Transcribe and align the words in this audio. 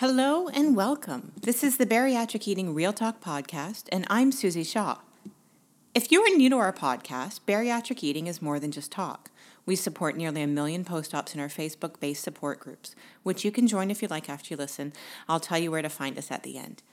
Hello 0.00 0.46
and 0.46 0.76
welcome. 0.76 1.32
This 1.42 1.64
is 1.64 1.76
the 1.76 1.84
Bariatric 1.84 2.46
Eating 2.46 2.72
Real 2.72 2.92
Talk 2.92 3.20
podcast, 3.20 3.88
and 3.90 4.06
I'm 4.08 4.30
Susie 4.30 4.62
Shaw. 4.62 4.98
If 5.92 6.12
you 6.12 6.22
are 6.22 6.36
new 6.36 6.48
to 6.50 6.56
our 6.58 6.72
podcast, 6.72 7.40
bariatric 7.48 8.04
eating 8.04 8.28
is 8.28 8.40
more 8.40 8.60
than 8.60 8.70
just 8.70 8.92
talk. 8.92 9.32
We 9.66 9.74
support 9.74 10.16
nearly 10.16 10.40
a 10.40 10.46
million 10.46 10.84
post 10.84 11.16
ops 11.16 11.34
in 11.34 11.40
our 11.40 11.48
Facebook 11.48 11.98
based 11.98 12.22
support 12.22 12.60
groups, 12.60 12.94
which 13.24 13.44
you 13.44 13.50
can 13.50 13.66
join 13.66 13.90
if 13.90 14.00
you 14.00 14.06
like 14.06 14.30
after 14.30 14.54
you 14.54 14.56
listen. 14.56 14.92
I'll 15.28 15.40
tell 15.40 15.58
you 15.58 15.72
where 15.72 15.82
to 15.82 15.88
find 15.88 16.16
us 16.16 16.30
at 16.30 16.44
the 16.44 16.58
end. 16.58 16.84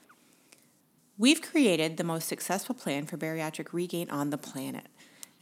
We've 1.16 1.40
created 1.40 1.98
the 1.98 2.02
most 2.02 2.26
successful 2.26 2.74
plan 2.74 3.06
for 3.06 3.16
bariatric 3.16 3.72
regain 3.72 4.10
on 4.10 4.30
the 4.30 4.36
planet. 4.36 4.88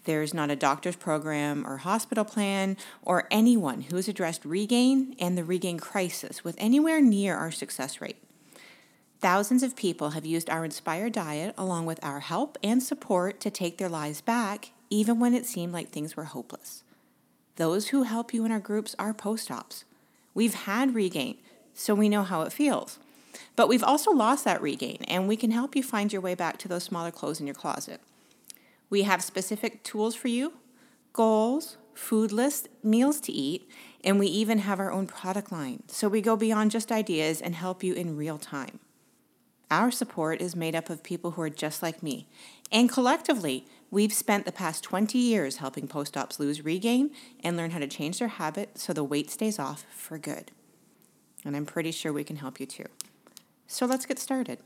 There's 0.05 0.35
not 0.35 0.51
a 0.51 0.57
doctor's 0.57 0.97
program 0.97 1.67
or 1.67 1.79
hospital 1.79 2.25
plan 2.25 2.77
or 3.03 3.27
anyone 3.31 3.83
who 3.83 3.97
has 3.97 4.09
addressed 4.09 4.45
regain 4.45 5.17
and 5.19 5.37
the 5.37 5.45
regain 5.45 5.79
crisis 5.79 6.45
with 6.45 6.57
anywhere 6.59 7.01
near 7.01 7.37
our 7.37 7.51
success 7.51 8.01
rate. 8.01 8.23
Thousands 9.21 9.63
of 9.63 9.75
people 9.75 10.11
have 10.11 10.27
used 10.27 10.51
our 10.51 10.67
Inspire 10.67 11.09
diet 11.09 11.55
along 11.57 11.87
with 11.87 12.05
our 12.05 12.21
help 12.21 12.59
and 12.63 12.83
support 12.83 13.41
to 13.41 13.51
take 13.51 13.79
their 13.79 13.89
lives 13.89 14.21
back, 14.21 14.73
even 14.91 15.19
when 15.19 15.33
it 15.33 15.47
seemed 15.47 15.73
like 15.73 15.89
things 15.89 16.17
were 16.17 16.25
hopeless. 16.25 16.85
Those 17.57 17.89
who 17.89 18.03
help 18.03 18.35
you 18.35 18.45
in 18.45 18.53
our 18.53 18.61
groups 18.61 18.95
are 18.99 19.15
post 19.15 19.51
ops. 19.51 19.85
We've 20.35 20.55
had 20.55 20.95
regain, 20.95 21.39
so 21.73 21.95
we 21.95 22.11
know 22.11 22.25
how 22.25 22.43
it 22.43 22.53
feels. 22.53 22.99
But 23.57 23.69
we've 23.69 23.85
also 23.85 24.11
lost 24.11 24.45
that 24.45 24.61
regain, 24.61 24.99
and 25.09 25.27
we 25.27 25.37
can 25.37 25.53
help 25.53 25.75
you 25.75 25.83
find 25.83 26.13
your 26.13 26.21
way 26.21 26.35
back 26.35 26.59
to 26.59 26.69
those 26.69 26.85
smaller 26.85 27.11
clothes 27.11 27.41
in 27.41 27.47
your 27.47 27.55
closet. 27.55 28.01
We 28.91 29.03
have 29.03 29.23
specific 29.23 29.83
tools 29.83 30.15
for 30.15 30.29
you, 30.29 30.55
goals, 31.13 31.77
food 31.95 32.33
lists, 32.33 32.69
meals 32.83 33.21
to 33.21 33.33
eat, 33.33 33.69
and 34.03 34.19
we 34.19 34.27
even 34.27 34.59
have 34.59 34.81
our 34.81 34.93
own 34.93 35.07
product 35.07 35.51
line. 35.51 35.83
So 35.89 36.09
we 36.09 36.21
go 36.21 36.37
beyond 36.37 36.71
just 36.71 36.93
ideas 36.93 37.41
and 37.41 37.55
help 37.55 37.83
you 37.83 37.95
in 37.95 38.17
real 38.17 38.39
time. 38.39 38.81
Our 39.71 39.91
support 39.91 40.41
is 40.41 40.55
made 40.55 40.75
up 40.75 40.91
of 40.91 41.03
people 41.03 41.33
who 41.33 41.43
are 41.43 41.51
just 41.51 41.83
like 41.83 42.03
me. 42.03 42.29
And 42.71 42.91
collectively, 42.91 43.67
we've 43.91 44.13
spent 44.13 44.45
the 44.45 44.53
past 44.53 44.85
20 44.85 45.19
years 45.19 45.57
helping 45.57 45.89
post 45.89 46.17
ops 46.17 46.39
lose 46.39 46.65
regain 46.65 47.11
and 47.43 47.57
learn 47.57 47.71
how 47.71 47.79
to 47.79 47.89
change 47.89 48.19
their 48.19 48.29
habit 48.29 48.79
so 48.79 48.93
the 48.93 49.05
weight 49.05 49.31
stays 49.31 49.59
off 49.59 49.85
for 49.91 50.19
good. 50.19 50.53
And 51.45 51.57
I'm 51.57 51.67
pretty 51.67 51.93
sure 51.93 52.13
we 52.13 52.25
can 52.25 52.37
help 52.37 52.61
you 52.61 52.67
too. 52.67 52.87
So 53.67 53.87
let's 53.87 54.07
get 54.07 54.19
started. 54.19 54.59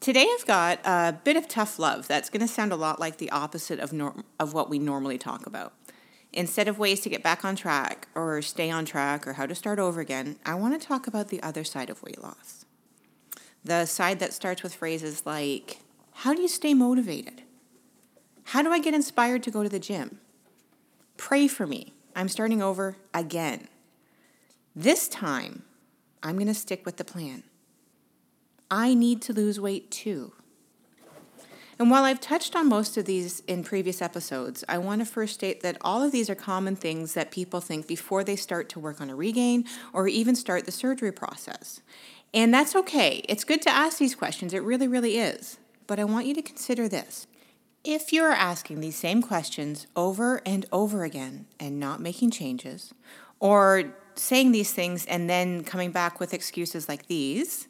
Today 0.00 0.26
I've 0.34 0.46
got 0.46 0.80
a 0.86 1.12
bit 1.24 1.36
of 1.36 1.46
tough 1.46 1.78
love 1.78 2.08
that's 2.08 2.30
going 2.30 2.40
to 2.40 2.48
sound 2.48 2.72
a 2.72 2.76
lot 2.76 2.98
like 2.98 3.18
the 3.18 3.30
opposite 3.30 3.78
of 3.78 3.92
norm- 3.92 4.24
of 4.38 4.54
what 4.54 4.70
we 4.70 4.78
normally 4.78 5.18
talk 5.18 5.44
about. 5.44 5.74
Instead 6.32 6.68
of 6.68 6.78
ways 6.78 7.00
to 7.00 7.10
get 7.10 7.22
back 7.22 7.44
on 7.44 7.54
track 7.54 8.08
or 8.14 8.40
stay 8.40 8.70
on 8.70 8.86
track 8.86 9.26
or 9.26 9.34
how 9.34 9.44
to 9.44 9.54
start 9.54 9.78
over 9.78 10.00
again, 10.00 10.38
I 10.46 10.54
want 10.54 10.80
to 10.80 10.86
talk 10.86 11.06
about 11.06 11.28
the 11.28 11.42
other 11.42 11.64
side 11.64 11.90
of 11.90 12.02
weight 12.02 12.22
loss. 12.22 12.64
The 13.62 13.84
side 13.84 14.20
that 14.20 14.32
starts 14.32 14.62
with 14.62 14.74
phrases 14.74 15.26
like, 15.26 15.80
How 16.14 16.32
do 16.32 16.40
you 16.40 16.48
stay 16.48 16.72
motivated? 16.72 17.42
How 18.44 18.62
do 18.62 18.70
I 18.70 18.80
get 18.80 18.94
inspired 18.94 19.42
to 19.42 19.50
go 19.50 19.62
to 19.62 19.68
the 19.68 19.78
gym? 19.78 20.18
Pray 21.18 21.46
for 21.46 21.66
me. 21.66 21.92
I'm 22.16 22.30
starting 22.30 22.62
over 22.62 22.96
again. 23.12 23.68
This 24.74 25.08
time, 25.08 25.64
I'm 26.22 26.36
going 26.36 26.46
to 26.46 26.54
stick 26.54 26.86
with 26.86 26.96
the 26.96 27.04
plan. 27.04 27.42
I 28.70 28.94
need 28.94 29.20
to 29.22 29.32
lose 29.32 29.60
weight 29.60 29.90
too. 29.90 30.32
And 31.78 31.90
while 31.90 32.04
I've 32.04 32.20
touched 32.20 32.54
on 32.54 32.68
most 32.68 32.98
of 32.98 33.06
these 33.06 33.40
in 33.46 33.64
previous 33.64 34.02
episodes, 34.02 34.62
I 34.68 34.76
want 34.76 35.00
to 35.00 35.06
first 35.06 35.34
state 35.34 35.62
that 35.62 35.78
all 35.80 36.02
of 36.02 36.12
these 36.12 36.28
are 36.28 36.34
common 36.34 36.76
things 36.76 37.14
that 37.14 37.30
people 37.30 37.62
think 37.62 37.86
before 37.86 38.22
they 38.22 38.36
start 38.36 38.68
to 38.70 38.78
work 38.78 39.00
on 39.00 39.08
a 39.08 39.16
regain 39.16 39.64
or 39.94 40.06
even 40.06 40.36
start 40.36 40.66
the 40.66 40.72
surgery 40.72 41.10
process. 41.10 41.80
And 42.34 42.52
that's 42.52 42.76
okay. 42.76 43.24
It's 43.30 43.44
good 43.44 43.62
to 43.62 43.70
ask 43.70 43.96
these 43.96 44.14
questions, 44.14 44.52
it 44.52 44.62
really, 44.62 44.88
really 44.88 45.16
is. 45.16 45.58
But 45.86 45.98
I 45.98 46.04
want 46.04 46.26
you 46.26 46.34
to 46.34 46.42
consider 46.42 46.86
this. 46.86 47.26
If 47.82 48.12
you 48.12 48.24
are 48.24 48.32
asking 48.32 48.80
these 48.80 48.96
same 48.96 49.22
questions 49.22 49.86
over 49.96 50.42
and 50.44 50.66
over 50.70 51.02
again 51.04 51.46
and 51.58 51.80
not 51.80 51.98
making 51.98 52.32
changes, 52.32 52.92
or 53.40 53.94
saying 54.14 54.52
these 54.52 54.72
things 54.74 55.06
and 55.06 55.30
then 55.30 55.64
coming 55.64 55.90
back 55.90 56.20
with 56.20 56.34
excuses 56.34 56.90
like 56.90 57.06
these, 57.06 57.68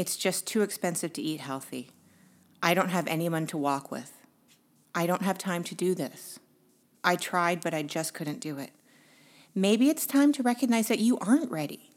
it's 0.00 0.16
just 0.16 0.46
too 0.46 0.62
expensive 0.62 1.12
to 1.12 1.20
eat 1.20 1.40
healthy. 1.40 1.90
I 2.62 2.72
don't 2.72 2.88
have 2.88 3.06
anyone 3.06 3.46
to 3.48 3.58
walk 3.58 3.90
with. 3.90 4.14
I 4.94 5.06
don't 5.06 5.20
have 5.20 5.36
time 5.36 5.62
to 5.64 5.74
do 5.74 5.94
this. 5.94 6.38
I 7.04 7.16
tried, 7.16 7.60
but 7.60 7.74
I 7.74 7.82
just 7.82 8.14
couldn't 8.14 8.40
do 8.40 8.56
it. 8.56 8.70
Maybe 9.54 9.90
it's 9.90 10.06
time 10.06 10.32
to 10.32 10.42
recognize 10.42 10.88
that 10.88 11.00
you 11.00 11.18
aren't 11.18 11.50
ready. 11.50 11.90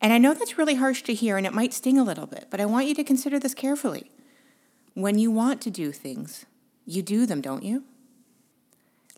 And 0.00 0.12
I 0.12 0.18
know 0.18 0.34
that's 0.34 0.56
really 0.56 0.76
harsh 0.76 1.02
to 1.02 1.14
hear 1.14 1.36
and 1.36 1.44
it 1.44 1.52
might 1.52 1.74
sting 1.74 1.98
a 1.98 2.04
little 2.04 2.28
bit, 2.28 2.46
but 2.48 2.60
I 2.60 2.64
want 2.66 2.86
you 2.86 2.94
to 2.94 3.02
consider 3.02 3.40
this 3.40 3.54
carefully. 3.54 4.12
When 4.94 5.18
you 5.18 5.32
want 5.32 5.60
to 5.62 5.70
do 5.72 5.90
things, 5.90 6.46
you 6.86 7.02
do 7.02 7.26
them, 7.26 7.40
don't 7.40 7.64
you? 7.64 7.82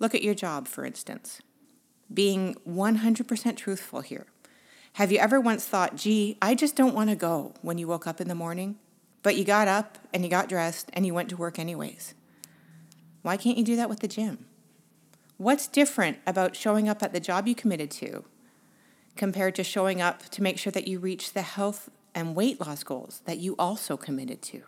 Look 0.00 0.14
at 0.14 0.22
your 0.22 0.34
job, 0.34 0.66
for 0.66 0.86
instance. 0.86 1.42
Being 2.12 2.54
100% 2.66 3.56
truthful 3.58 4.00
here. 4.00 4.28
Have 4.94 5.10
you 5.10 5.18
ever 5.18 5.40
once 5.40 5.66
thought, 5.66 5.96
gee, 5.96 6.38
I 6.40 6.54
just 6.54 6.76
don't 6.76 6.94
want 6.94 7.10
to 7.10 7.16
go 7.16 7.52
when 7.62 7.78
you 7.78 7.88
woke 7.88 8.06
up 8.06 8.20
in 8.20 8.28
the 8.28 8.34
morning, 8.34 8.76
but 9.24 9.34
you 9.34 9.44
got 9.44 9.66
up 9.66 9.98
and 10.14 10.22
you 10.22 10.30
got 10.30 10.48
dressed 10.48 10.88
and 10.92 11.04
you 11.04 11.12
went 11.12 11.28
to 11.30 11.36
work 11.36 11.58
anyways? 11.58 12.14
Why 13.22 13.36
can't 13.36 13.58
you 13.58 13.64
do 13.64 13.74
that 13.74 13.88
with 13.88 13.98
the 13.98 14.06
gym? 14.06 14.46
What's 15.36 15.66
different 15.66 16.18
about 16.28 16.54
showing 16.54 16.88
up 16.88 17.02
at 17.02 17.12
the 17.12 17.18
job 17.18 17.48
you 17.48 17.56
committed 17.56 17.90
to 17.90 18.24
compared 19.16 19.56
to 19.56 19.64
showing 19.64 20.00
up 20.00 20.28
to 20.28 20.44
make 20.44 20.58
sure 20.58 20.70
that 20.70 20.86
you 20.86 21.00
reach 21.00 21.32
the 21.32 21.42
health 21.42 21.90
and 22.14 22.36
weight 22.36 22.60
loss 22.60 22.84
goals 22.84 23.20
that 23.24 23.38
you 23.38 23.56
also 23.58 23.96
committed 23.96 24.42
to? 24.42 24.62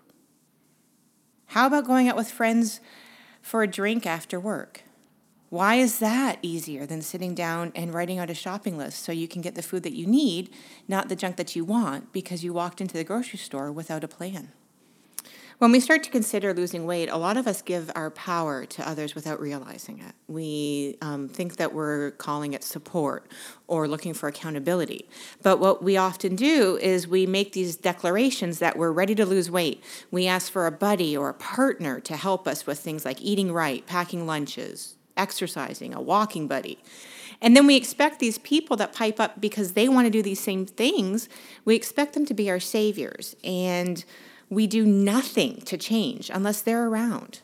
How 1.50 1.68
about 1.68 1.86
going 1.86 2.08
out 2.08 2.16
with 2.16 2.32
friends 2.32 2.80
for 3.42 3.62
a 3.62 3.68
drink 3.68 4.04
after 4.06 4.40
work? 4.40 4.82
Why 5.48 5.76
is 5.76 6.00
that 6.00 6.38
easier 6.42 6.86
than 6.86 7.02
sitting 7.02 7.34
down 7.34 7.70
and 7.74 7.94
writing 7.94 8.18
out 8.18 8.30
a 8.30 8.34
shopping 8.34 8.76
list 8.76 9.04
so 9.04 9.12
you 9.12 9.28
can 9.28 9.42
get 9.42 9.54
the 9.54 9.62
food 9.62 9.84
that 9.84 9.92
you 9.94 10.06
need, 10.06 10.50
not 10.88 11.08
the 11.08 11.16
junk 11.16 11.36
that 11.36 11.54
you 11.54 11.64
want, 11.64 12.12
because 12.12 12.42
you 12.42 12.52
walked 12.52 12.80
into 12.80 12.96
the 12.96 13.04
grocery 13.04 13.38
store 13.38 13.70
without 13.70 14.02
a 14.02 14.08
plan? 14.08 14.52
When 15.58 15.72
we 15.72 15.80
start 15.80 16.02
to 16.02 16.10
consider 16.10 16.52
losing 16.52 16.84
weight, 16.84 17.08
a 17.08 17.16
lot 17.16 17.38
of 17.38 17.46
us 17.46 17.62
give 17.62 17.90
our 17.94 18.10
power 18.10 18.66
to 18.66 18.86
others 18.86 19.14
without 19.14 19.40
realizing 19.40 20.00
it. 20.00 20.14
We 20.28 20.98
um, 21.00 21.28
think 21.28 21.56
that 21.56 21.72
we're 21.72 22.10
calling 22.10 22.52
it 22.52 22.62
support 22.62 23.26
or 23.66 23.88
looking 23.88 24.12
for 24.12 24.28
accountability. 24.28 25.08
But 25.42 25.58
what 25.58 25.82
we 25.82 25.96
often 25.96 26.36
do 26.36 26.76
is 26.76 27.08
we 27.08 27.24
make 27.24 27.52
these 27.52 27.74
declarations 27.74 28.58
that 28.58 28.76
we're 28.76 28.92
ready 28.92 29.14
to 29.14 29.24
lose 29.24 29.50
weight. 29.50 29.82
We 30.10 30.26
ask 30.26 30.52
for 30.52 30.66
a 30.66 30.70
buddy 30.72 31.16
or 31.16 31.30
a 31.30 31.34
partner 31.34 32.00
to 32.00 32.16
help 32.16 32.46
us 32.46 32.66
with 32.66 32.78
things 32.78 33.06
like 33.06 33.22
eating 33.22 33.50
right, 33.50 33.86
packing 33.86 34.26
lunches, 34.26 34.95
exercising, 35.16 35.94
a 35.94 36.00
walking 36.00 36.46
buddy. 36.46 36.78
And 37.40 37.56
then 37.56 37.66
we 37.66 37.76
expect 37.76 38.18
these 38.18 38.38
people 38.38 38.76
that 38.76 38.94
pipe 38.94 39.20
up 39.20 39.40
because 39.40 39.72
they 39.72 39.88
want 39.88 40.06
to 40.06 40.10
do 40.10 40.22
these 40.22 40.40
same 40.40 40.66
things, 40.66 41.28
we 41.64 41.74
expect 41.74 42.14
them 42.14 42.24
to 42.26 42.34
be 42.34 42.50
our 42.50 42.60
saviors. 42.60 43.36
And 43.44 44.04
we 44.48 44.66
do 44.66 44.84
nothing 44.84 45.60
to 45.62 45.76
change 45.76 46.30
unless 46.32 46.62
they're 46.62 46.86
around. 46.86 47.40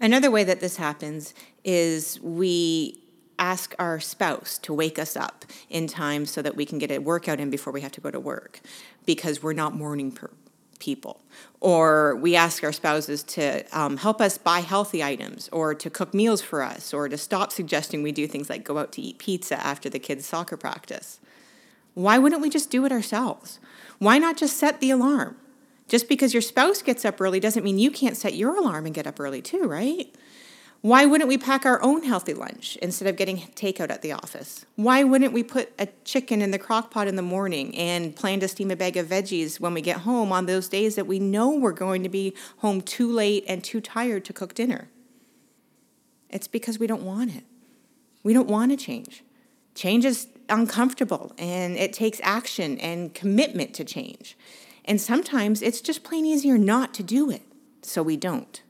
Another 0.00 0.30
way 0.30 0.44
that 0.44 0.60
this 0.60 0.76
happens 0.76 1.34
is 1.64 2.20
we 2.22 3.02
ask 3.38 3.74
our 3.78 3.98
spouse 4.00 4.58
to 4.58 4.72
wake 4.72 4.98
us 4.98 5.16
up 5.16 5.44
in 5.68 5.86
time 5.86 6.26
so 6.26 6.42
that 6.42 6.56
we 6.56 6.64
can 6.64 6.78
get 6.78 6.90
a 6.90 6.98
workout 6.98 7.40
in 7.40 7.50
before 7.50 7.72
we 7.72 7.80
have 7.80 7.92
to 7.92 8.00
go 8.00 8.10
to 8.10 8.20
work 8.20 8.60
because 9.06 9.42
we're 9.42 9.52
not 9.52 9.74
morning 9.74 10.12
per- 10.12 10.30
people. 10.80 11.20
Or 11.60 12.16
we 12.16 12.34
ask 12.34 12.64
our 12.64 12.72
spouses 12.72 13.22
to 13.24 13.64
um, 13.78 13.98
help 13.98 14.20
us 14.20 14.38
buy 14.38 14.60
healthy 14.60 15.04
items 15.04 15.48
or 15.52 15.74
to 15.74 15.90
cook 15.90 16.12
meals 16.12 16.42
for 16.42 16.62
us 16.62 16.92
or 16.92 17.08
to 17.08 17.16
stop 17.16 17.52
suggesting 17.52 18.02
we 18.02 18.12
do 18.12 18.26
things 18.26 18.50
like 18.50 18.64
go 18.64 18.78
out 18.78 18.92
to 18.92 19.02
eat 19.02 19.18
pizza 19.18 19.64
after 19.64 19.88
the 19.88 19.98
kids' 19.98 20.26
soccer 20.26 20.56
practice. 20.56 21.20
Why 21.94 22.18
wouldn't 22.18 22.42
we 22.42 22.50
just 22.50 22.70
do 22.70 22.84
it 22.84 22.92
ourselves? 22.92 23.60
Why 23.98 24.18
not 24.18 24.36
just 24.36 24.56
set 24.56 24.80
the 24.80 24.90
alarm? 24.90 25.36
Just 25.86 26.08
because 26.08 26.32
your 26.32 26.40
spouse 26.40 26.82
gets 26.82 27.04
up 27.04 27.20
early 27.20 27.40
doesn't 27.40 27.64
mean 27.64 27.78
you 27.78 27.90
can't 27.90 28.16
set 28.16 28.34
your 28.34 28.56
alarm 28.56 28.86
and 28.86 28.94
get 28.94 29.06
up 29.06 29.20
early 29.20 29.42
too, 29.42 29.64
right? 29.64 30.14
Why 30.82 31.04
wouldn't 31.04 31.28
we 31.28 31.36
pack 31.36 31.66
our 31.66 31.82
own 31.82 32.04
healthy 32.04 32.32
lunch 32.32 32.78
instead 32.80 33.06
of 33.06 33.16
getting 33.16 33.36
takeout 33.54 33.90
at 33.90 34.00
the 34.00 34.12
office? 34.12 34.64
Why 34.76 35.04
wouldn't 35.04 35.34
we 35.34 35.42
put 35.42 35.72
a 35.78 35.88
chicken 36.04 36.40
in 36.40 36.52
the 36.52 36.58
crock 36.58 36.90
pot 36.90 37.06
in 37.06 37.16
the 37.16 37.22
morning 37.22 37.76
and 37.76 38.16
plan 38.16 38.40
to 38.40 38.48
steam 38.48 38.70
a 38.70 38.76
bag 38.76 38.96
of 38.96 39.06
veggies 39.08 39.60
when 39.60 39.74
we 39.74 39.82
get 39.82 39.98
home 39.98 40.32
on 40.32 40.46
those 40.46 40.68
days 40.68 40.94
that 40.94 41.06
we 41.06 41.18
know 41.18 41.50
we're 41.50 41.72
going 41.72 42.02
to 42.02 42.08
be 42.08 42.34
home 42.58 42.80
too 42.80 43.12
late 43.12 43.44
and 43.46 43.62
too 43.62 43.82
tired 43.82 44.24
to 44.24 44.32
cook 44.32 44.54
dinner? 44.54 44.88
It's 46.30 46.48
because 46.48 46.78
we 46.78 46.86
don't 46.86 47.02
want 47.02 47.36
it. 47.36 47.44
We 48.22 48.32
don't 48.32 48.48
want 48.48 48.70
to 48.70 48.76
change. 48.78 49.22
Change 49.74 50.06
is 50.06 50.28
uncomfortable 50.48 51.34
and 51.36 51.76
it 51.76 51.92
takes 51.92 52.20
action 52.22 52.78
and 52.78 53.12
commitment 53.12 53.74
to 53.74 53.84
change. 53.84 54.34
And 54.86 54.98
sometimes 54.98 55.60
it's 55.60 55.82
just 55.82 56.04
plain 56.04 56.24
easier 56.24 56.56
not 56.56 56.94
to 56.94 57.02
do 57.02 57.30
it, 57.30 57.42
so 57.82 58.02
we 58.02 58.16
don't. 58.16 58.62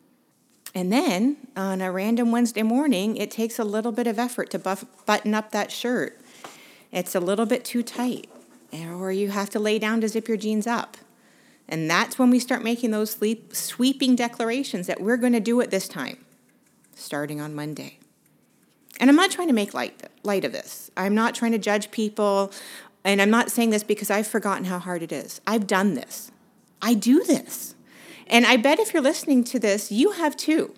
And 0.74 0.92
then 0.92 1.36
on 1.56 1.80
a 1.80 1.90
random 1.90 2.30
Wednesday 2.30 2.62
morning, 2.62 3.16
it 3.16 3.30
takes 3.30 3.58
a 3.58 3.64
little 3.64 3.92
bit 3.92 4.06
of 4.06 4.18
effort 4.18 4.50
to 4.50 4.58
buff, 4.58 4.84
button 5.04 5.34
up 5.34 5.50
that 5.50 5.72
shirt. 5.72 6.20
It's 6.92 7.14
a 7.14 7.20
little 7.20 7.46
bit 7.46 7.64
too 7.64 7.82
tight. 7.82 8.28
or 8.72 9.10
you 9.10 9.30
have 9.30 9.50
to 9.50 9.58
lay 9.58 9.78
down 9.78 10.00
to 10.00 10.08
zip 10.08 10.28
your 10.28 10.36
jeans 10.36 10.66
up. 10.66 10.96
And 11.68 11.88
that's 11.88 12.18
when 12.18 12.30
we 12.30 12.38
start 12.38 12.62
making 12.62 12.90
those 12.90 13.12
sleep, 13.12 13.54
sweeping 13.54 14.16
declarations 14.16 14.86
that 14.86 15.00
we're 15.00 15.16
going 15.16 15.32
to 15.32 15.40
do 15.40 15.60
it 15.60 15.70
this 15.70 15.88
time, 15.88 16.24
starting 16.94 17.40
on 17.40 17.54
Monday. 17.54 17.98
And 18.98 19.08
I'm 19.08 19.16
not 19.16 19.30
trying 19.30 19.48
to 19.48 19.54
make 19.54 19.72
light, 19.72 20.02
light 20.22 20.44
of 20.44 20.52
this. 20.52 20.90
I'm 20.96 21.14
not 21.14 21.34
trying 21.34 21.52
to 21.52 21.58
judge 21.58 21.90
people. 21.90 22.52
And 23.04 23.22
I'm 23.22 23.30
not 23.30 23.50
saying 23.50 23.70
this 23.70 23.84
because 23.84 24.10
I've 24.10 24.26
forgotten 24.26 24.64
how 24.64 24.78
hard 24.78 25.02
it 25.02 25.12
is. 25.12 25.40
I've 25.46 25.66
done 25.66 25.94
this. 25.94 26.30
I 26.82 26.94
do 26.94 27.24
this. 27.24 27.74
And 28.30 28.46
I 28.46 28.56
bet 28.56 28.78
if 28.78 28.94
you're 28.94 29.02
listening 29.02 29.42
to 29.44 29.58
this, 29.58 29.90
you 29.90 30.12
have 30.12 30.36
too. 30.36 30.74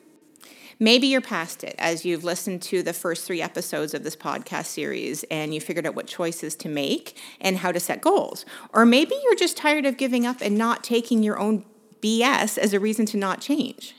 Maybe 0.81 1.07
you're 1.07 1.21
past 1.21 1.63
it 1.63 1.75
as 1.79 2.05
you've 2.05 2.25
listened 2.25 2.63
to 2.63 2.83
the 2.83 2.95
first 2.95 3.25
three 3.25 3.43
episodes 3.43 3.93
of 3.95 4.03
this 4.03 4.17
podcast 4.17 4.67
series 4.67 5.23
and 5.31 5.55
you 5.55 5.61
figured 5.61 5.87
out 5.87 5.95
what 5.95 6.07
choices 6.07 6.57
to 6.57 6.69
make 6.69 7.17
and 7.41 7.59
how 7.59 7.71
to 7.71 7.79
set 7.79 8.01
goals. 8.01 8.47
Or 8.73 8.87
maybe 8.87 9.15
you're 9.23 9.37
just 9.37 9.57
tired 9.57 9.85
of 9.85 9.99
giving 9.99 10.27
up 10.27 10.41
and 10.41 10.57
not 10.57 10.83
taking 10.83 11.23
your 11.23 11.39
own 11.39 11.65
BS 12.01 12.57
as 12.59 12.73
a 12.73 12.81
reason 12.81 13.05
to 13.07 13.19
not 13.19 13.41
change. 13.41 13.95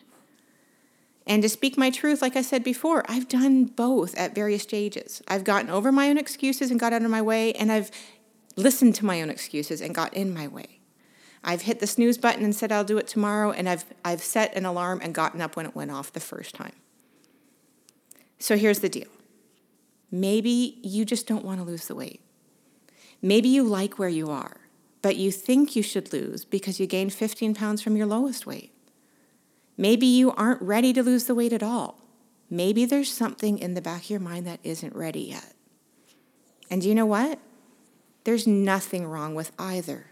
And 1.26 1.42
to 1.44 1.48
speak 1.48 1.78
my 1.78 1.90
truth, 1.90 2.22
like 2.22 2.36
I 2.36 2.42
said 2.42 2.64
before, 2.64 3.06
I've 3.08 3.30
done 3.30 3.66
both 3.66 4.14
at 4.18 4.36
various 4.36 4.64
stages. 4.64 5.22
I've 5.28 5.46
gotten 5.46 5.70
over 5.70 5.92
my 5.92 6.10
own 6.10 6.18
excuses 6.18 6.70
and 6.70 6.80
got 6.80 6.92
out 6.92 7.04
of 7.04 7.10
my 7.10 7.22
way, 7.22 7.54
and 7.54 7.72
I've 7.72 7.92
listened 8.58 8.96
to 8.96 9.06
my 9.06 9.22
own 9.22 9.30
excuses 9.30 9.80
and 9.80 9.96
got 9.96 10.14
in 10.14 10.34
my 10.34 10.50
way. 10.50 10.82
I've 11.44 11.64
hit 11.64 11.80
the 11.80 11.88
snooze 11.88 12.18
button 12.18 12.44
and 12.44 12.56
said 12.56 12.72
I'll 12.72 12.84
do 12.84 12.98
it 12.98 13.08
tomorrow, 13.08 13.52
and 13.52 13.68
I've, 13.68 13.86
I've 14.06 14.22
set 14.22 14.56
an 14.56 14.66
alarm 14.66 15.02
and 15.04 15.14
gotten 15.14 15.42
up 15.42 15.56
when 15.56 15.66
it 15.66 15.76
went 15.76 15.92
off 15.92 16.14
the 16.14 16.20
first 16.20 16.56
time. 16.56 16.74
So 18.40 18.58
here's 18.58 18.80
the 18.80 18.90
deal 18.90 19.08
maybe 20.12 20.80
you 20.84 21.06
just 21.06 21.28
don't 21.28 21.46
want 21.46 21.60
to 21.60 21.66
lose 21.66 21.88
the 21.88 21.96
weight. 21.96 22.22
Maybe 23.22 23.50
you 23.50 23.64
like 23.64 23.98
where 23.98 24.10
you 24.10 24.30
are, 24.30 24.58
but 25.02 25.16
you 25.16 25.32
think 25.32 25.76
you 25.76 25.84
should 25.84 26.14
lose 26.14 26.46
because 26.46 26.80
you 26.80 26.88
gained 26.88 27.14
15 27.14 27.56
pounds 27.56 27.82
from 27.82 27.96
your 27.98 28.06
lowest 28.06 28.46
weight. 28.46 28.72
Maybe 29.78 30.06
you 30.06 30.32
aren't 30.34 30.62
ready 30.62 30.94
to 30.94 31.02
lose 31.02 31.26
the 31.26 31.36
weight 31.36 31.54
at 31.54 31.64
all. 31.64 32.00
Maybe 32.50 32.86
there's 32.86 33.12
something 33.12 33.58
in 33.58 33.74
the 33.74 33.82
back 33.82 34.04
of 34.04 34.10
your 34.10 34.20
mind 34.20 34.46
that 34.46 34.60
isn't 34.64 34.96
ready 34.96 35.22
yet. 35.22 35.54
And 36.70 36.84
you 36.84 36.94
know 36.94 37.06
what? 37.06 37.40
There's 38.24 38.46
nothing 38.46 39.06
wrong 39.06 39.36
with 39.36 39.52
either. 39.58 40.08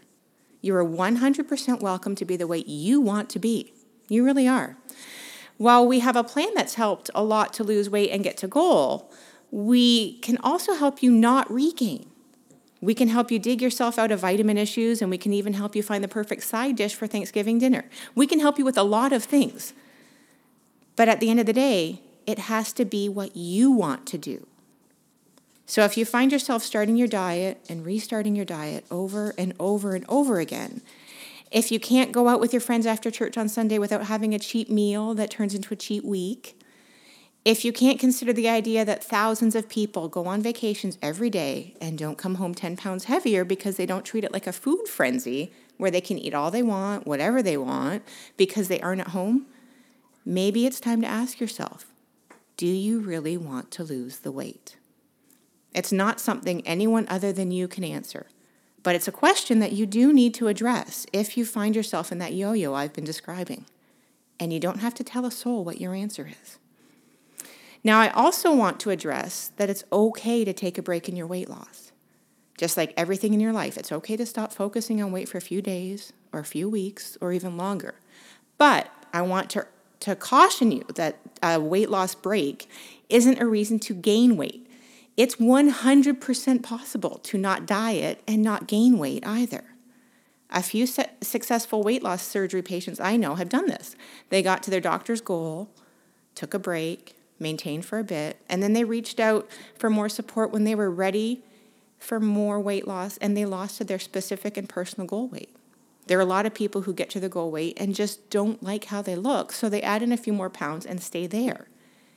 You 0.62 0.76
are 0.76 0.84
100% 0.84 1.80
welcome 1.80 2.14
to 2.14 2.24
be 2.24 2.36
the 2.36 2.46
way 2.46 2.64
you 2.66 3.00
want 3.00 3.28
to 3.30 3.40
be. 3.40 3.74
You 4.08 4.24
really 4.24 4.46
are. 4.46 4.76
While 5.58 5.86
we 5.86 5.98
have 5.98 6.16
a 6.16 6.24
plan 6.24 6.54
that's 6.54 6.74
helped 6.74 7.10
a 7.14 7.22
lot 7.22 7.52
to 7.54 7.64
lose 7.64 7.90
weight 7.90 8.10
and 8.10 8.22
get 8.22 8.36
to 8.38 8.48
goal, 8.48 9.12
we 9.50 10.18
can 10.20 10.38
also 10.38 10.74
help 10.74 11.02
you 11.02 11.10
not 11.10 11.50
regain. 11.52 12.08
We 12.80 12.94
can 12.94 13.08
help 13.08 13.30
you 13.30 13.38
dig 13.38 13.60
yourself 13.60 13.98
out 13.98 14.10
of 14.12 14.20
vitamin 14.20 14.56
issues, 14.56 15.02
and 15.02 15.10
we 15.10 15.18
can 15.18 15.32
even 15.32 15.54
help 15.54 15.76
you 15.76 15.82
find 15.82 16.02
the 16.02 16.08
perfect 16.08 16.44
side 16.44 16.76
dish 16.76 16.94
for 16.94 17.06
Thanksgiving 17.06 17.58
dinner. 17.58 17.84
We 18.14 18.26
can 18.26 18.40
help 18.40 18.58
you 18.58 18.64
with 18.64 18.78
a 18.78 18.82
lot 18.82 19.12
of 19.12 19.24
things. 19.24 19.72
But 20.94 21.08
at 21.08 21.20
the 21.20 21.30
end 21.30 21.40
of 21.40 21.46
the 21.46 21.52
day, 21.52 22.02
it 22.26 22.38
has 22.38 22.72
to 22.74 22.84
be 22.84 23.08
what 23.08 23.36
you 23.36 23.70
want 23.72 24.06
to 24.06 24.18
do. 24.18 24.46
So 25.66 25.84
if 25.84 25.96
you 25.96 26.04
find 26.04 26.32
yourself 26.32 26.62
starting 26.62 26.96
your 26.96 27.08
diet 27.08 27.64
and 27.68 27.86
restarting 27.86 28.36
your 28.36 28.44
diet 28.44 28.84
over 28.90 29.32
and 29.38 29.54
over 29.58 29.94
and 29.94 30.04
over 30.08 30.40
again, 30.40 30.82
if 31.50 31.70
you 31.70 31.78
can't 31.78 32.12
go 32.12 32.28
out 32.28 32.40
with 32.40 32.52
your 32.52 32.60
friends 32.60 32.86
after 32.86 33.10
church 33.10 33.36
on 33.36 33.48
Sunday 33.48 33.78
without 33.78 34.04
having 34.04 34.34
a 34.34 34.38
cheap 34.38 34.70
meal 34.70 35.14
that 35.14 35.30
turns 35.30 35.54
into 35.54 35.72
a 35.74 35.76
cheat 35.76 36.04
week, 36.04 36.58
if 37.44 37.64
you 37.64 37.72
can't 37.72 37.98
consider 37.98 38.32
the 38.32 38.48
idea 38.48 38.84
that 38.84 39.02
thousands 39.02 39.54
of 39.54 39.68
people 39.68 40.08
go 40.08 40.26
on 40.26 40.42
vacations 40.42 40.96
every 41.02 41.28
day 41.28 41.74
and 41.80 41.98
don't 41.98 42.16
come 42.16 42.36
home 42.36 42.54
10 42.54 42.76
pounds 42.76 43.04
heavier 43.04 43.44
because 43.44 43.76
they 43.76 43.86
don't 43.86 44.04
treat 44.04 44.24
it 44.24 44.32
like 44.32 44.46
a 44.46 44.52
food 44.52 44.86
frenzy 44.86 45.52
where 45.76 45.90
they 45.90 46.00
can 46.00 46.18
eat 46.18 46.34
all 46.34 46.50
they 46.50 46.62
want, 46.62 47.06
whatever 47.06 47.42
they 47.42 47.56
want, 47.56 48.04
because 48.36 48.68
they 48.68 48.80
aren't 48.80 49.00
at 49.00 49.08
home, 49.08 49.46
maybe 50.24 50.66
it's 50.66 50.78
time 50.80 51.00
to 51.00 51.06
ask 51.06 51.40
yourself 51.40 51.86
do 52.56 52.66
you 52.66 53.00
really 53.00 53.36
want 53.36 53.70
to 53.72 53.82
lose 53.82 54.18
the 54.18 54.30
weight? 54.30 54.76
It's 55.74 55.92
not 55.92 56.20
something 56.20 56.66
anyone 56.66 57.06
other 57.08 57.32
than 57.32 57.50
you 57.50 57.68
can 57.68 57.84
answer. 57.84 58.26
But 58.82 58.94
it's 58.94 59.08
a 59.08 59.12
question 59.12 59.60
that 59.60 59.72
you 59.72 59.86
do 59.86 60.12
need 60.12 60.34
to 60.34 60.48
address 60.48 61.06
if 61.12 61.36
you 61.36 61.44
find 61.44 61.76
yourself 61.76 62.10
in 62.10 62.18
that 62.18 62.34
yo 62.34 62.52
yo 62.52 62.74
I've 62.74 62.92
been 62.92 63.04
describing. 63.04 63.64
And 64.40 64.52
you 64.52 64.58
don't 64.58 64.80
have 64.80 64.94
to 64.94 65.04
tell 65.04 65.24
a 65.24 65.30
soul 65.30 65.64
what 65.64 65.80
your 65.80 65.94
answer 65.94 66.28
is. 66.42 66.58
Now, 67.84 68.00
I 68.00 68.10
also 68.10 68.54
want 68.54 68.78
to 68.80 68.90
address 68.90 69.52
that 69.56 69.70
it's 69.70 69.84
okay 69.92 70.44
to 70.44 70.52
take 70.52 70.78
a 70.78 70.82
break 70.82 71.08
in 71.08 71.16
your 71.16 71.26
weight 71.26 71.48
loss. 71.48 71.92
Just 72.56 72.76
like 72.76 72.94
everything 72.96 73.34
in 73.34 73.40
your 73.40 73.52
life, 73.52 73.76
it's 73.76 73.90
okay 73.90 74.16
to 74.16 74.26
stop 74.26 74.52
focusing 74.52 75.02
on 75.02 75.10
weight 75.10 75.28
for 75.28 75.38
a 75.38 75.42
few 75.42 75.60
days 75.62 76.12
or 76.32 76.40
a 76.40 76.44
few 76.44 76.68
weeks 76.68 77.18
or 77.20 77.32
even 77.32 77.56
longer. 77.56 77.94
But 78.56 78.88
I 79.12 79.22
want 79.22 79.50
to, 79.50 79.66
to 80.00 80.14
caution 80.14 80.70
you 80.70 80.84
that 80.94 81.18
a 81.42 81.58
weight 81.58 81.90
loss 81.90 82.14
break 82.14 82.68
isn't 83.08 83.40
a 83.40 83.46
reason 83.46 83.78
to 83.80 83.94
gain 83.94 84.36
weight. 84.36 84.66
It's 85.16 85.36
100% 85.36 86.62
possible 86.62 87.20
to 87.24 87.38
not 87.38 87.66
diet 87.66 88.22
and 88.26 88.42
not 88.42 88.66
gain 88.66 88.98
weight 88.98 89.26
either. 89.26 89.64
A 90.50 90.62
few 90.62 90.86
successful 90.86 91.82
weight 91.82 92.02
loss 92.02 92.22
surgery 92.22 92.62
patients 92.62 93.00
I 93.00 93.16
know 93.16 93.34
have 93.34 93.48
done 93.48 93.66
this. 93.66 93.96
They 94.30 94.42
got 94.42 94.62
to 94.64 94.70
their 94.70 94.80
doctor's 94.80 95.20
goal, 95.20 95.70
took 96.34 96.54
a 96.54 96.58
break, 96.58 97.16
maintained 97.38 97.84
for 97.84 97.98
a 97.98 98.04
bit, 98.04 98.38
and 98.48 98.62
then 98.62 98.72
they 98.72 98.84
reached 98.84 99.18
out 99.18 99.48
for 99.78 99.90
more 99.90 100.08
support 100.08 100.50
when 100.50 100.64
they 100.64 100.74
were 100.74 100.90
ready 100.90 101.42
for 101.98 102.18
more 102.20 102.60
weight 102.60 102.86
loss 102.86 103.16
and 103.18 103.36
they 103.36 103.44
lost 103.44 103.78
to 103.78 103.84
their 103.84 103.98
specific 103.98 104.56
and 104.56 104.68
personal 104.68 105.06
goal 105.06 105.28
weight. 105.28 105.54
There 106.06 106.18
are 106.18 106.22
a 106.22 106.26
lot 106.26 106.46
of 106.46 106.54
people 106.54 106.82
who 106.82 106.92
get 106.92 107.10
to 107.10 107.20
the 107.20 107.28
goal 107.28 107.50
weight 107.50 107.76
and 107.78 107.94
just 107.94 108.28
don't 108.28 108.62
like 108.62 108.86
how 108.86 109.02
they 109.02 109.16
look, 109.16 109.52
so 109.52 109.68
they 109.68 109.82
add 109.82 110.02
in 110.02 110.10
a 110.10 110.16
few 110.16 110.32
more 110.32 110.50
pounds 110.50 110.84
and 110.84 111.02
stay 111.02 111.26
there. 111.26 111.68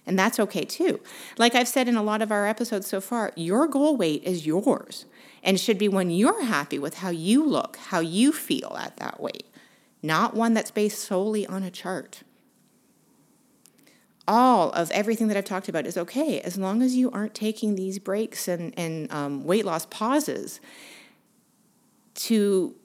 And 0.07 0.17
that's 0.19 0.39
okay 0.39 0.65
too. 0.65 0.99
Like 1.37 1.55
I've 1.55 1.67
said 1.67 1.87
in 1.87 1.95
a 1.95 2.03
lot 2.03 2.21
of 2.21 2.31
our 2.31 2.47
episodes 2.47 2.87
so 2.87 3.01
far, 3.01 3.31
your 3.35 3.67
goal 3.67 3.97
weight 3.97 4.23
is 4.23 4.45
yours 4.45 5.05
and 5.43 5.59
should 5.59 5.77
be 5.77 5.87
one 5.87 6.09
you're 6.09 6.43
happy 6.43 6.77
with 6.77 6.95
how 6.95 7.09
you 7.09 7.43
look, 7.43 7.77
how 7.77 7.99
you 7.99 8.31
feel 8.31 8.75
at 8.79 8.97
that 8.97 9.19
weight, 9.19 9.47
not 10.03 10.35
one 10.35 10.53
that's 10.53 10.71
based 10.71 10.99
solely 10.99 11.47
on 11.47 11.63
a 11.63 11.71
chart. 11.71 12.21
All 14.27 14.71
of 14.71 14.89
everything 14.91 15.27
that 15.27 15.37
I've 15.37 15.45
talked 15.45 15.69
about 15.69 15.85
is 15.85 15.97
okay 15.97 16.39
as 16.41 16.57
long 16.57 16.81
as 16.81 16.95
you 16.95 17.11
aren't 17.11 17.35
taking 17.35 17.75
these 17.75 17.99
breaks 17.99 18.47
and, 18.47 18.73
and 18.77 19.11
um, 19.11 19.43
weight 19.43 19.65
loss 19.65 19.85
pauses 19.85 20.59
to 22.15 22.75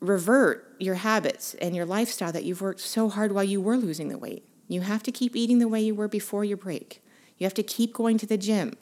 revert 0.00 0.74
your 0.78 0.96
habits 0.96 1.54
and 1.54 1.74
your 1.74 1.86
lifestyle 1.86 2.32
that 2.32 2.44
you've 2.44 2.60
worked 2.60 2.80
so 2.80 3.08
hard 3.08 3.32
while 3.32 3.44
you 3.44 3.60
were 3.60 3.76
losing 3.76 4.08
the 4.08 4.18
weight. 4.18 4.44
You 4.68 4.82
have 4.82 5.02
to 5.04 5.12
keep 5.12 5.36
eating 5.36 5.58
the 5.58 5.68
way 5.68 5.80
you 5.80 5.94
were 5.94 6.08
before 6.08 6.44
your 6.44 6.56
break. 6.56 7.02
You 7.38 7.44
have 7.44 7.54
to 7.54 7.62
keep 7.62 7.92
going 7.92 8.18
to 8.18 8.26
the 8.26 8.38
gym 8.38 8.74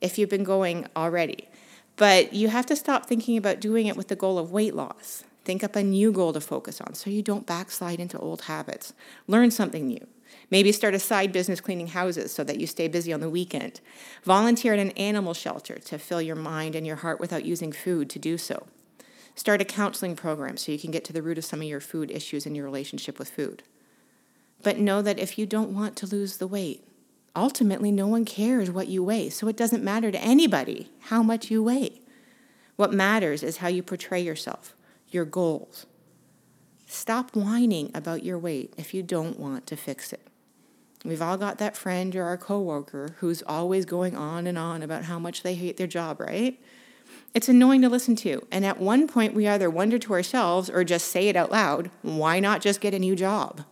if 0.00 0.18
you've 0.18 0.28
been 0.28 0.44
going 0.44 0.86
already. 0.96 1.48
But 1.96 2.32
you 2.32 2.48
have 2.48 2.66
to 2.66 2.76
stop 2.76 3.06
thinking 3.06 3.36
about 3.36 3.60
doing 3.60 3.86
it 3.86 3.96
with 3.96 4.08
the 4.08 4.16
goal 4.16 4.38
of 4.38 4.50
weight 4.50 4.74
loss. 4.74 5.24
Think 5.44 5.64
up 5.64 5.76
a 5.76 5.82
new 5.82 6.12
goal 6.12 6.32
to 6.32 6.40
focus 6.40 6.80
on 6.80 6.94
so 6.94 7.10
you 7.10 7.22
don't 7.22 7.46
backslide 7.46 8.00
into 8.00 8.18
old 8.18 8.42
habits. 8.42 8.92
Learn 9.26 9.50
something 9.50 9.86
new. 9.86 10.06
Maybe 10.50 10.72
start 10.72 10.94
a 10.94 10.98
side 10.98 11.32
business 11.32 11.60
cleaning 11.60 11.88
houses 11.88 12.32
so 12.32 12.44
that 12.44 12.58
you 12.58 12.66
stay 12.66 12.88
busy 12.88 13.12
on 13.12 13.20
the 13.20 13.30
weekend. 13.30 13.80
Volunteer 14.24 14.74
at 14.74 14.78
an 14.78 14.90
animal 14.92 15.34
shelter 15.34 15.78
to 15.78 15.98
fill 15.98 16.22
your 16.22 16.36
mind 16.36 16.74
and 16.74 16.86
your 16.86 16.96
heart 16.96 17.20
without 17.20 17.44
using 17.44 17.72
food 17.72 18.08
to 18.10 18.18
do 18.18 18.38
so. 18.38 18.66
Start 19.34 19.62
a 19.62 19.64
counseling 19.64 20.14
program 20.14 20.56
so 20.56 20.72
you 20.72 20.78
can 20.78 20.90
get 20.90 21.04
to 21.06 21.12
the 21.12 21.22
root 21.22 21.38
of 21.38 21.44
some 21.44 21.60
of 21.60 21.66
your 21.66 21.80
food 21.80 22.10
issues 22.10 22.46
in 22.46 22.54
your 22.54 22.64
relationship 22.64 23.18
with 23.18 23.30
food. 23.30 23.62
But 24.62 24.78
know 24.78 25.02
that 25.02 25.18
if 25.18 25.38
you 25.38 25.46
don't 25.46 25.74
want 25.74 25.96
to 25.96 26.06
lose 26.06 26.36
the 26.36 26.46
weight, 26.46 26.86
ultimately 27.34 27.90
no 27.90 28.06
one 28.06 28.24
cares 28.24 28.70
what 28.70 28.88
you 28.88 29.02
weigh, 29.02 29.30
so 29.30 29.48
it 29.48 29.56
doesn't 29.56 29.84
matter 29.84 30.10
to 30.10 30.22
anybody 30.22 30.90
how 31.00 31.22
much 31.22 31.50
you 31.50 31.62
weigh. 31.62 32.00
What 32.76 32.92
matters 32.92 33.42
is 33.42 33.58
how 33.58 33.68
you 33.68 33.82
portray 33.82 34.20
yourself, 34.20 34.74
your 35.08 35.24
goals. 35.24 35.86
Stop 36.86 37.34
whining 37.34 37.90
about 37.94 38.22
your 38.22 38.38
weight 38.38 38.74
if 38.76 38.92
you 38.92 39.02
don't 39.02 39.38
want 39.38 39.66
to 39.66 39.76
fix 39.76 40.12
it. 40.12 40.20
We've 41.04 41.22
all 41.22 41.36
got 41.36 41.58
that 41.58 41.76
friend 41.76 42.14
or 42.14 42.24
our 42.24 42.36
coworker 42.36 43.16
who's 43.18 43.42
always 43.42 43.84
going 43.84 44.14
on 44.16 44.46
and 44.46 44.56
on 44.56 44.82
about 44.82 45.04
how 45.04 45.18
much 45.18 45.42
they 45.42 45.54
hate 45.54 45.76
their 45.76 45.86
job, 45.86 46.20
right? 46.20 46.60
It's 47.34 47.48
annoying 47.48 47.82
to 47.82 47.88
listen 47.88 48.14
to. 48.16 48.46
And 48.52 48.64
at 48.64 48.78
one 48.78 49.08
point, 49.08 49.34
we 49.34 49.48
either 49.48 49.68
wonder 49.68 49.98
to 49.98 50.12
ourselves 50.12 50.70
or 50.70 50.84
just 50.84 51.08
say 51.08 51.28
it 51.28 51.36
out 51.36 51.50
loud 51.50 51.90
why 52.02 52.40
not 52.40 52.60
just 52.60 52.80
get 52.80 52.94
a 52.94 52.98
new 52.98 53.16
job? 53.16 53.64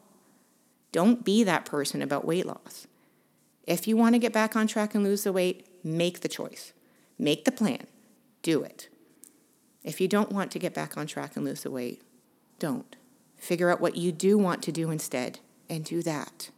Don't 0.92 1.24
be 1.24 1.44
that 1.44 1.64
person 1.64 2.02
about 2.02 2.24
weight 2.24 2.46
loss. 2.46 2.86
If 3.66 3.86
you 3.86 3.96
want 3.96 4.14
to 4.14 4.18
get 4.18 4.32
back 4.32 4.56
on 4.56 4.66
track 4.66 4.94
and 4.94 5.04
lose 5.04 5.24
the 5.24 5.32
weight, 5.32 5.66
make 5.84 6.20
the 6.20 6.28
choice, 6.28 6.72
make 7.18 7.44
the 7.44 7.52
plan, 7.52 7.86
do 8.42 8.62
it. 8.62 8.88
If 9.84 10.00
you 10.00 10.08
don't 10.08 10.32
want 10.32 10.50
to 10.52 10.58
get 10.58 10.74
back 10.74 10.96
on 10.96 11.06
track 11.06 11.36
and 11.36 11.44
lose 11.44 11.62
the 11.62 11.70
weight, 11.70 12.02
don't. 12.58 12.96
Figure 13.36 13.70
out 13.70 13.80
what 13.80 13.96
you 13.96 14.12
do 14.12 14.36
want 14.36 14.62
to 14.64 14.72
do 14.72 14.90
instead 14.90 15.38
and 15.68 15.84
do 15.84 16.02
that. 16.02 16.50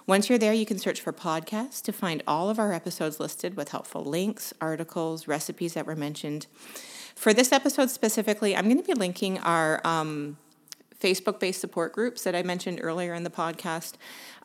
Once 0.08 0.30
you're 0.30 0.38
there, 0.38 0.54
you 0.54 0.66
can 0.66 0.78
search 0.78 1.02
for 1.02 1.14
podcasts 1.14 1.82
to 1.84 1.92
find 1.92 2.24
all 2.28 2.50
of 2.50 2.60
our 2.60 2.74
episodes 2.74 3.20
listed 3.20 3.56
with 3.56 3.70
helpful 3.70 4.04
links, 4.04 4.54
articles, 4.62 5.28
recipes 5.28 5.74
that 5.74 5.86
were 5.86 5.96
mentioned. 5.96 6.48
For 7.16 7.34
this 7.34 7.52
episode 7.52 7.90
specifically, 7.90 8.56
I'm 8.56 8.66
going 8.66 8.82
to 8.82 8.84
be 8.84 8.94
linking 8.94 9.40
our 9.40 9.82
um, 9.86 10.38
Facebook 11.00 11.40
based 11.40 11.62
support 11.62 11.94
groups 11.94 12.24
that 12.24 12.36
I 12.36 12.44
mentioned 12.44 12.80
earlier 12.82 13.14
in 13.14 13.24
the 13.24 13.30
podcast. 13.30 13.94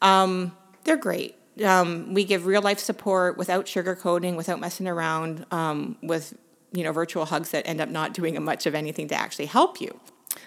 Um, 0.01 0.57
they're 0.85 0.97
great. 0.97 1.37
Um, 1.65 2.15
we 2.15 2.25
give 2.25 2.47
real 2.47 2.63
life 2.63 2.79
support 2.79 3.37
without 3.37 3.67
sugarcoating, 3.67 4.37
without 4.37 4.61
messing 4.61 4.89
around 4.89 5.45
um, 5.51 5.97
with 6.03 6.37
you 6.73 6.85
know 6.85 6.93
virtual 6.93 7.25
hugs 7.27 7.51
that 7.51 7.67
end 7.67 7.81
up 7.81 7.89
not 7.89 8.15
doing 8.15 8.41
much 8.43 8.67
of 8.67 8.75
anything 8.75 9.09
to 9.09 9.15
actually 9.15 9.47
help 9.47 9.81
you. 9.81 10.01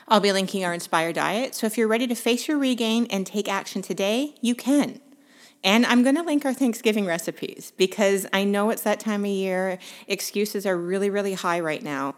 I'll 0.07 0.19
be 0.19 0.31
linking 0.31 0.65
our 0.65 0.73
Inspire 0.73 1.13
Diet. 1.13 1.55
So 1.55 1.67
if 1.67 1.77
you're 1.77 1.87
ready 1.87 2.07
to 2.07 2.15
face 2.15 2.47
your 2.47 2.57
regain 2.57 3.07
and 3.09 3.25
take 3.25 3.47
action 3.47 3.81
today, 3.81 4.35
you 4.41 4.55
can. 4.55 4.99
And 5.63 5.85
I'm 5.85 6.03
going 6.03 6.15
to 6.15 6.23
link 6.23 6.45
our 6.45 6.53
Thanksgiving 6.53 7.05
recipes 7.05 7.71
because 7.77 8.27
I 8.33 8.43
know 8.43 8.69
it's 8.69 8.81
that 8.81 8.99
time 8.99 9.23
of 9.23 9.31
year. 9.31 9.79
Excuses 10.07 10.65
are 10.65 10.77
really, 10.77 11.09
really 11.09 11.33
high 11.33 11.61
right 11.61 11.81
now. 11.81 12.15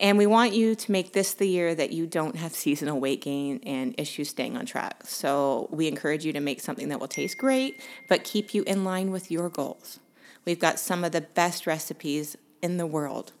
And 0.00 0.16
we 0.16 0.26
want 0.26 0.54
you 0.54 0.74
to 0.74 0.92
make 0.92 1.12
this 1.12 1.34
the 1.34 1.46
year 1.46 1.74
that 1.74 1.92
you 1.92 2.06
don't 2.06 2.34
have 2.36 2.54
seasonal 2.54 2.98
weight 2.98 3.20
gain 3.20 3.60
and 3.64 3.94
issues 3.98 4.30
staying 4.30 4.56
on 4.56 4.64
track. 4.64 5.02
So 5.04 5.68
we 5.70 5.86
encourage 5.88 6.24
you 6.24 6.32
to 6.32 6.40
make 6.40 6.60
something 6.60 6.88
that 6.88 6.98
will 6.98 7.06
taste 7.06 7.36
great, 7.36 7.80
but 8.08 8.24
keep 8.24 8.54
you 8.54 8.62
in 8.62 8.82
line 8.82 9.10
with 9.10 9.30
your 9.30 9.50
goals. 9.50 10.00
We've 10.46 10.58
got 10.58 10.80
some 10.80 11.04
of 11.04 11.12
the 11.12 11.20
best 11.20 11.66
recipes 11.66 12.36
in 12.62 12.78
the 12.78 12.86
world 12.86 13.32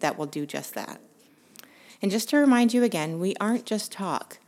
that 0.00 0.18
will 0.18 0.26
do 0.26 0.44
just 0.44 0.74
that. 0.74 1.00
And 2.02 2.10
just 2.10 2.28
to 2.30 2.36
remind 2.36 2.74
you 2.74 2.82
again, 2.82 3.18
we 3.18 3.34
aren't 3.40 3.66
just 3.66 3.92
talk. 3.92 4.38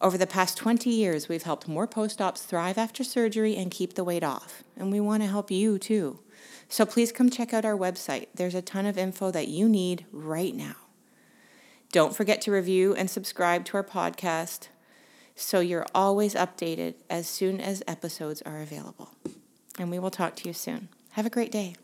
Over 0.00 0.16
the 0.16 0.26
past 0.26 0.56
20 0.56 0.90
years, 0.90 1.28
we've 1.28 1.42
helped 1.42 1.66
more 1.66 1.86
post 1.86 2.20
ops 2.20 2.42
thrive 2.42 2.78
after 2.78 3.02
surgery 3.02 3.56
and 3.56 3.70
keep 3.70 3.94
the 3.94 4.04
weight 4.04 4.22
off. 4.22 4.62
And 4.76 4.92
we 4.92 5.00
want 5.00 5.22
to 5.22 5.28
help 5.28 5.50
you 5.50 5.78
too. 5.78 6.20
So 6.68 6.86
please 6.86 7.10
come 7.10 7.30
check 7.30 7.52
out 7.52 7.64
our 7.64 7.76
website. 7.76 8.26
There's 8.34 8.54
a 8.54 8.62
ton 8.62 8.86
of 8.86 8.98
info 8.98 9.30
that 9.30 9.48
you 9.48 9.68
need 9.68 10.04
right 10.12 10.54
now. 10.54 10.76
Don't 11.90 12.14
forget 12.14 12.40
to 12.42 12.52
review 12.52 12.94
and 12.94 13.10
subscribe 13.10 13.64
to 13.66 13.78
our 13.78 13.84
podcast 13.84 14.68
so 15.34 15.60
you're 15.60 15.86
always 15.94 16.34
updated 16.34 16.94
as 17.08 17.26
soon 17.26 17.60
as 17.60 17.82
episodes 17.86 18.42
are 18.42 18.60
available. 18.60 19.14
And 19.78 19.90
we 19.90 19.98
will 19.98 20.10
talk 20.10 20.36
to 20.36 20.48
you 20.48 20.52
soon. 20.52 20.88
Have 21.12 21.26
a 21.26 21.30
great 21.30 21.50
day. 21.50 21.74